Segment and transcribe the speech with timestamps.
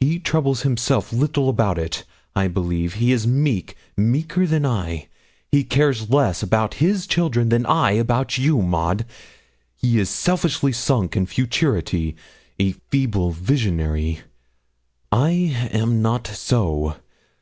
[0.00, 5.08] He troubles himself little about it, I believe he's meek, meeker than I.
[5.52, 9.04] He cares less about his children than I about you, Maud;
[9.76, 12.16] he is selfishly sunk in futurity
[12.58, 14.20] a feeble visionary.
[15.12, 15.30] I
[15.70, 16.94] am not so.